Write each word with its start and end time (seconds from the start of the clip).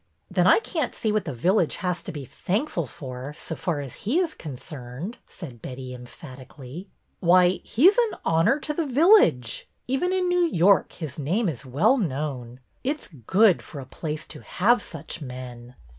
"Then 0.31 0.47
I 0.47 0.59
can't 0.61 0.95
see 0.95 1.11
what 1.11 1.25
the 1.25 1.31
village 1.35 1.75
has 1.75 2.01
to 2.01 2.11
be 2.11 2.25
thankful 2.25 2.87
for, 2.87 3.35
so 3.37 3.55
far 3.55 3.81
as 3.81 3.93
he 4.01 4.17
is 4.17 4.33
concerned," 4.33 5.19
said 5.27 5.61
Betty, 5.61 5.93
emphatically." 5.93 6.89
Why, 7.19 7.59
he 7.63 7.87
's 7.87 7.99
an 8.09 8.17
honor 8.25 8.59
to 8.61 8.73
the 8.73 8.87
village. 8.87 9.69
Even 9.87 10.11
in 10.11 10.27
New 10.27 10.47
York 10.47 10.93
his 10.93 11.19
name 11.19 11.47
is 11.47 11.67
well 11.67 11.97
known. 11.99 12.59
It 12.83 12.99
's 12.99 13.09
good 13.27 13.61
for 13.61 13.79
a 13.79 13.85
place 13.85 14.25
to 14.29 14.39
have 14.41 14.81
such 14.81 15.21
men." 15.21 15.75